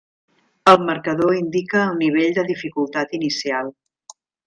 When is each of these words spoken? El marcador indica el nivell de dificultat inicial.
El 0.71 0.79
marcador 0.87 1.37
indica 1.41 1.83
el 1.91 2.01
nivell 2.01 2.35
de 2.41 2.49
dificultat 2.51 3.17
inicial. 3.23 3.75